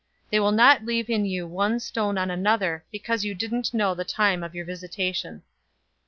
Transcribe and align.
They 0.31 0.39
will 0.39 0.51
not 0.51 0.83
leave 0.83 1.11
in 1.11 1.25
you 1.25 1.45
one 1.45 1.79
stone 1.79 2.17
on 2.17 2.31
another, 2.31 2.83
because 2.91 3.23
you 3.23 3.35
didn't 3.35 3.71
know 3.71 3.93
the 3.93 4.03
time 4.03 4.41
of 4.43 4.55
your 4.55 4.65
visitation." 4.65 5.43